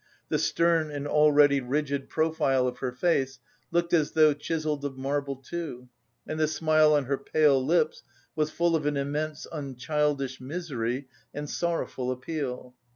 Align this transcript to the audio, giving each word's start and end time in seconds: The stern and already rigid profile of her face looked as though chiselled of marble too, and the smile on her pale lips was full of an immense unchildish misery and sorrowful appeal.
The 0.29 0.39
stern 0.39 0.89
and 0.89 1.07
already 1.07 1.59
rigid 1.61 2.09
profile 2.09 2.65
of 2.67 2.79
her 2.79 2.91
face 2.91 3.37
looked 3.69 3.93
as 3.93 4.13
though 4.13 4.33
chiselled 4.33 4.83
of 4.83 4.97
marble 4.97 5.35
too, 5.35 5.89
and 6.27 6.39
the 6.39 6.47
smile 6.47 6.93
on 6.95 7.05
her 7.05 7.19
pale 7.19 7.63
lips 7.63 8.01
was 8.35 8.49
full 8.49 8.75
of 8.75 8.87
an 8.87 8.97
immense 8.97 9.45
unchildish 9.53 10.41
misery 10.41 11.07
and 11.35 11.47
sorrowful 11.47 12.09
appeal. 12.11 12.73